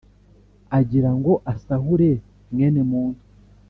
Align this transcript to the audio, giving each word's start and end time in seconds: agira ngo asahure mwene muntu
agira 0.79 1.09
ngo 1.17 1.33
asahure 1.53 2.11
mwene 2.51 2.81
muntu 2.91 3.21